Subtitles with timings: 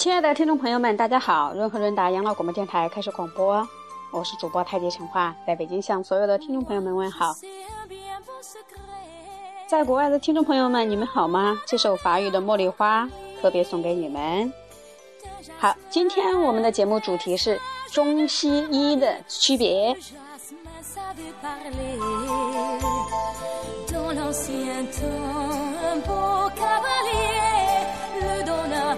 [0.00, 1.52] 亲爱的听众朋友们，大家好！
[1.52, 3.68] 润和润达养老广播电台开始广播，
[4.10, 7.36] 我是主播太极陈化，在北京向所有的听众朋友们问好。
[9.68, 11.60] 在国外的听众朋友们，你们好吗？
[11.66, 13.04] 这首法语的《茉莉花》
[13.42, 14.50] 特别送给你们。
[15.58, 17.60] 好，今天我们的节目主题是
[17.92, 19.94] 中西医的区别。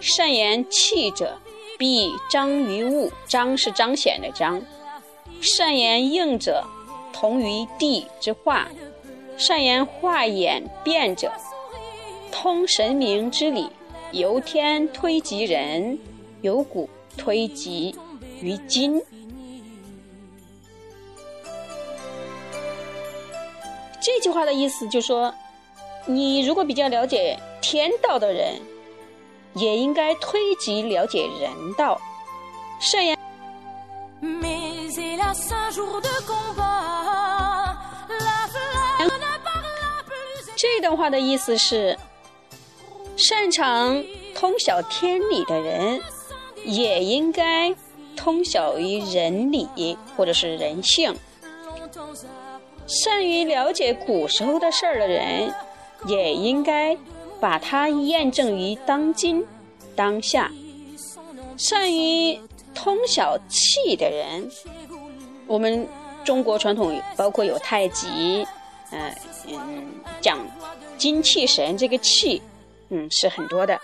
[0.00, 1.38] 善言气者，
[1.78, 3.12] 必彰于物。
[3.26, 4.60] 彰是彰显的彰。
[5.42, 6.64] 善言应者，
[7.12, 8.66] 同于地之化；
[9.36, 11.30] 善言化演变者，
[12.32, 13.68] 通神明之理，
[14.12, 15.98] 由天推及人，
[16.40, 17.94] 由古推及
[18.40, 19.00] 于今。
[24.02, 25.34] 这句话的意思就是说，
[26.06, 28.54] 你如果比较了解天道的人，
[29.54, 32.00] 也应该推及了解人道。
[32.80, 33.16] 善言。
[40.56, 41.98] 这段话的意思是，
[43.16, 46.00] 擅长通晓天理的人，
[46.64, 47.74] 也应该
[48.14, 51.14] 通晓于人理或者是人性。
[52.86, 55.54] 善于了解古时候的事儿的人，
[56.06, 56.94] 也应该
[57.40, 59.46] 把它验证于当今、
[59.96, 60.50] 当下。
[61.56, 62.40] 善于
[62.74, 64.50] 通晓气的人，
[65.46, 65.86] 我们
[66.24, 68.46] 中国传统包括有太极，
[68.92, 69.14] 嗯
[69.48, 70.38] 嗯，讲
[70.96, 72.40] 精气神这个气，
[72.90, 73.80] 嗯是很多的。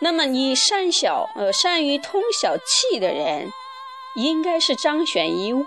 [0.00, 3.50] 那么你善晓呃善于通晓气的人，
[4.16, 5.66] 应该是彰显于物。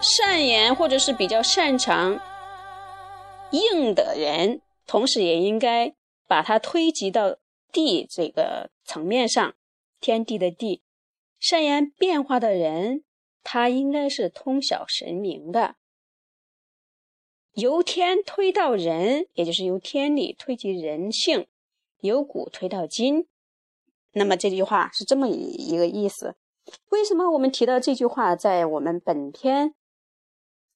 [0.00, 2.20] 善言或者是比较擅长
[3.50, 5.94] 应的人，同时也应该
[6.26, 7.36] 把它推及到
[7.70, 9.54] 地这个层面上，
[10.00, 10.82] 天地的地。
[11.38, 13.02] 善言变化的人，
[13.42, 15.76] 他应该是通晓神明的，
[17.54, 21.46] 由天推到人，也就是由天理推及人性，
[22.00, 23.26] 由古推到今。
[24.12, 25.40] 那么这句话是这么一
[25.72, 26.36] 一个意思。
[26.90, 29.74] 为什么我们提到这句话在我们本篇？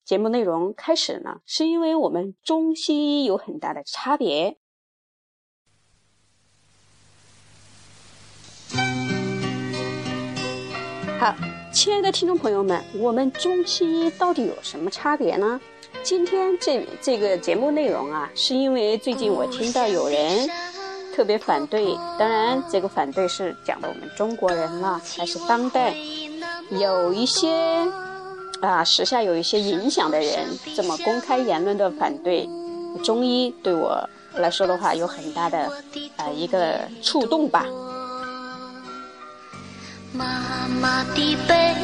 [0.07, 4.57] 节目内容开始呢，是因为我们中西医有很大的差别。
[11.19, 11.35] 好，
[11.73, 15.61] 亲爱的听众朋友们，我们中西医到底有什么差别呢？
[16.05, 20.49] 今天这这个节目内容啊，是因为最近我听到有人
[21.17, 25.97] 特别反对，当然这个反对是讲的我们中国人了，还是当代
[26.71, 27.85] 有一些。
[28.61, 32.49] 啊，时下有一些影响的人这么公开言论的反对
[33.05, 35.71] 中医，对我来说的话，有很大的
[36.17, 37.67] 呃一个触动吧。
[40.13, 41.75] 妈妈的背，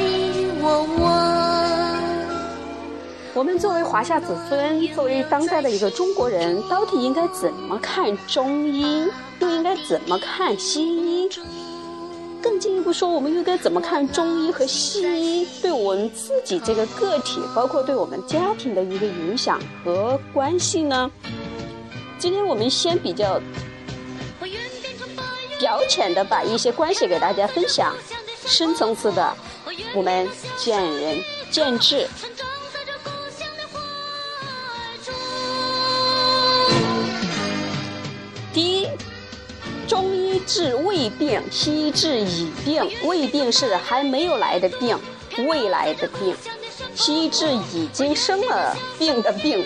[0.63, 1.11] 我问，
[3.35, 9.07] 我们作为华夏子孙，作为当代的一个中国人，到底应该怎么看中医，
[9.41, 11.29] 又应该怎么看西医？
[12.61, 21.11] 进一步说，我们应该怎么看中医和西医对我们自己这个个体，包括对我们家庭的一个影响和关系呢？
[22.19, 23.41] 今天我们先比较
[25.59, 27.93] 表浅的把一些关系给大家分享，
[28.47, 29.35] 深层次的
[29.95, 31.19] 我们见仁
[31.51, 32.07] 见智。
[39.93, 42.83] 中医治未病，西医治已病。
[43.05, 44.99] 未病是还没有来的病，
[45.47, 46.35] 未来的病；
[46.95, 49.63] 西医治已经生了病的病。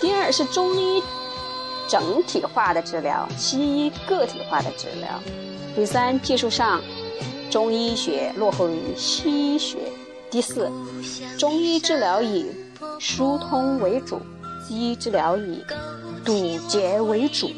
[0.00, 1.02] 第二是中医
[1.86, 5.22] 整体化的治疗，西医个体化的治疗。
[5.74, 6.80] 第三，技术上
[7.50, 9.76] 中医学落后于西医学。
[10.30, 10.72] 第四，
[11.38, 12.46] 中医治疗以
[12.98, 14.22] 疏通为主，
[14.66, 15.64] 西医治疗以。
[16.24, 17.48] 堵截为主。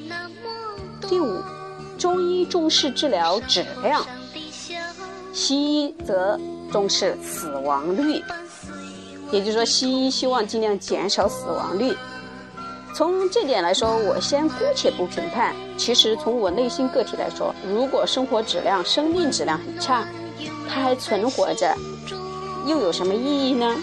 [1.08, 1.42] 第五，
[1.96, 4.04] 中医重视治疗质量，
[5.32, 6.38] 西医则
[6.70, 8.22] 重视死亡率。
[9.32, 11.96] 也就是说，西医希望尽量减少死亡率。
[12.94, 15.56] 从这点来说，我先姑且不评判。
[15.78, 20.06] 其实从我内心个体来说，如果生活质量、生命质量很差，
[20.68, 21.74] 它还存活着，
[22.66, 23.74] 又有什么意义呢？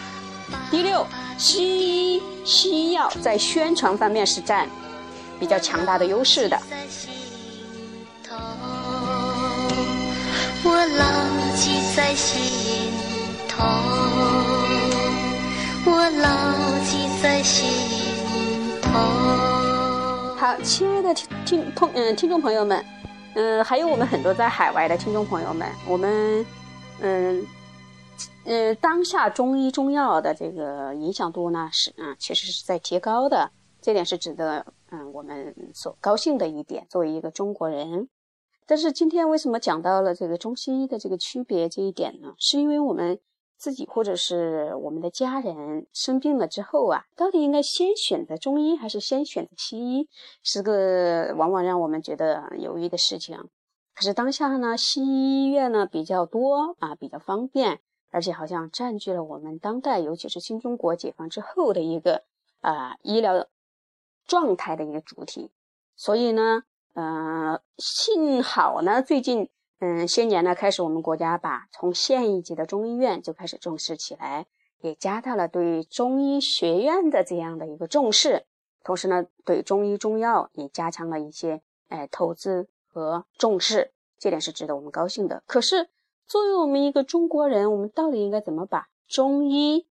[0.70, 1.04] 第六，
[1.38, 4.70] 西医西药在宣传方面是占
[5.40, 6.60] 比较强大的优势的。
[10.68, 11.06] 我牢
[11.56, 12.92] 记在心
[13.48, 13.64] 头，
[15.86, 16.28] 我牢
[16.84, 17.70] 记在心
[18.82, 18.90] 头。
[20.36, 22.84] 好，亲爱的听听朋嗯听众朋友们，
[23.36, 26.46] 嗯，还有我们很多在海外的听众朋友们，我们
[27.02, 27.46] 嗯
[28.46, 33.52] 呃，当下中医中药的这个影响度呢是啊，其实是在提高的，
[33.82, 36.86] 这点是值得嗯我们所高兴的一点。
[36.90, 38.08] 作为一个中国人。
[38.68, 42.34] 但是今天为什么讲到了这个中西医的这个区别这一点呢？
[42.40, 43.20] 是因为我们
[43.58, 50.10] 自己或者是我们的家人生病了之后啊，到底应该先选择中医还是先选择西医，
[50.44, 53.38] 是个往往让我们觉得犹豫的事情。
[53.94, 57.80] 可是当下呢，西医医院呢比较多啊，比较方便，
[58.16, 62.24] 而且好像占据了我们当代，尤其是新中国解放之后的一个
[62.62, 63.46] 啊医疗
[64.26, 65.52] 状态的一个主体，
[65.96, 66.64] 所以呢。
[66.98, 69.50] 嗯，幸好呢，最近
[69.82, 74.46] 嗯些年呢，开始我们国家把从县一级的中医院就开始重视起来，
[74.80, 78.46] 也加大了对中医学院的这样的一个重视，
[78.82, 85.44] 同时呢，对中医中药也加强了一些哎投资和重视，这点是值得我们高兴的。
[85.46, 85.90] 可是，
[86.28, 89.88] 作为我们一个中国人，我们到底应该怎么把中医、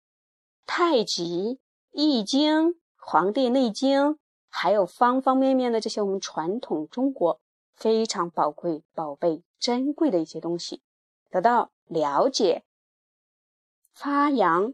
[0.66, 1.60] 太极、
[1.92, 4.18] 易经、黄帝内经？
[4.52, 7.40] 还有方方面面的这些我们传统中国
[7.76, 10.82] 非常宝贵、宝贝、珍贵的一些东西，
[11.30, 12.64] 得到了解、
[13.94, 14.74] 发扬，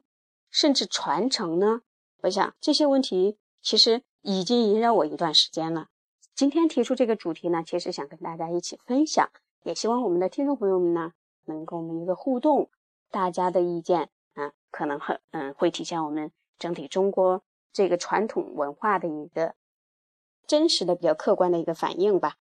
[0.50, 1.82] 甚至传承呢？
[2.22, 5.88] 我想这些问题其实已经萦绕我一段时间了。
[6.34, 9.30] 今天提出这个主题呢，其实想跟大家一起分享，
[9.64, 11.12] 也希望我们的听众朋友们呢，
[11.46, 12.70] 能跟我们一个互动，
[13.12, 19.56] 大家的意见啊，可能很嗯，会体现我们整体中国这个传统文化的一个。
[20.48, 22.36] 真实的、比较客观的一个反应吧。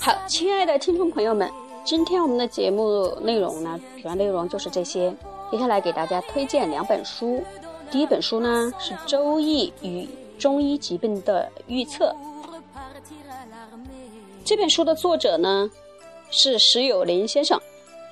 [0.00, 1.50] 好，亲爱的听众朋友们，
[1.84, 5.14] 今天我们的节目内容呢，主要内容就是这些。
[5.52, 7.44] 接下来给大家推荐两本书。
[7.90, 10.08] 第一本书呢是《周易与
[10.38, 12.10] 中医疾病的预测》，
[14.44, 15.70] 这本书的作者呢
[16.30, 17.60] 是石有林先生。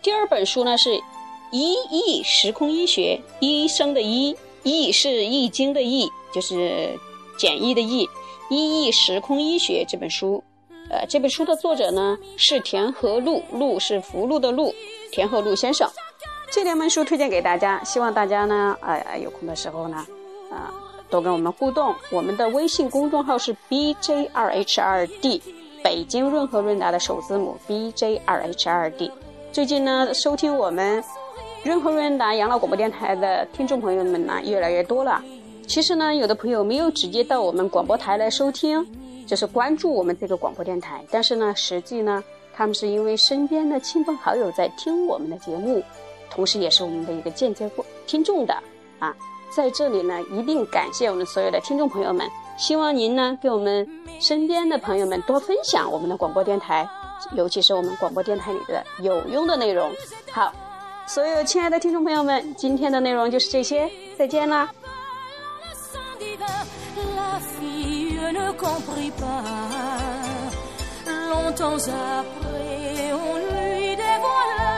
[0.02, 0.90] 第二本书呢是
[1.50, 6.98] 《医易时空医学》，医生的医，易是易经的易，就是
[7.36, 8.06] 简易的易，
[8.50, 10.42] 《医易时空医学》这本书。
[10.90, 14.74] 呃，这本书的作者呢是田和路，路是福禄的禄，
[15.10, 15.88] 田和禄先生。
[16.50, 20.04] 这两本书推荐给大家，希望大家呢，呃，有空的时候呢，
[20.50, 20.68] 啊，
[21.08, 21.94] 多跟我们互动。
[22.10, 25.40] 我们的微信公众号是 B J 二 H 二 D，
[25.82, 29.10] 北京润和润达的首字母 B J 二 H 二 D。
[29.50, 31.02] 最近呢，收听我们
[31.62, 35.22] 润和润达养老广播电台的听众朋友们呢越来越多了。
[35.72, 38.86] 其实呢，有的朋友没有直接到我们广播台来收听。
[39.26, 45.82] 就是关注我们这个广播电台，但是呢，实际呢，他们是因为身边的亲朋好友在听我们的节目，
[46.28, 47.70] 同时也是我们的一个间接
[48.06, 48.54] 听众的
[48.98, 49.16] 啊。
[49.50, 53.88] 在这里呢，一定感谢我们所有的听众朋友们，希望您呢，给我们
[54.20, 56.86] 身边的朋友们多分享我们的广播电台，
[57.34, 59.90] 尤其是我们广播电台里的有用的内容。
[60.30, 60.52] 好，
[61.06, 64.70] 所有亲爱的听众朋友们，今天的内容就是这些，再见啦。
[68.32, 69.42] Ne comprit pas.
[71.30, 74.74] Longtemps après, on lui dévoila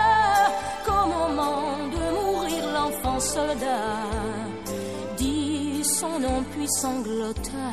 [0.85, 4.03] qu'au moment de mourir, l'enfant soldat
[5.17, 7.71] dit son nom puis sanglota.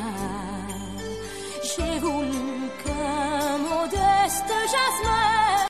[1.63, 5.40] J'ai voulu qu'un modeste jasmin